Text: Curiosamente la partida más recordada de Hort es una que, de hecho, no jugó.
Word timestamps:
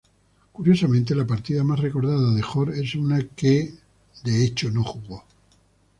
Curiosamente 0.53 1.13
la 1.13 1.25
partida 1.27 1.63
más 1.63 1.79
recordada 1.79 2.33
de 2.33 2.41
Hort 2.43 2.73
es 2.73 2.95
una 2.95 3.21
que, 3.21 3.71
de 4.23 4.43
hecho, 4.43 4.71
no 4.71 4.83
jugó. 4.83 5.23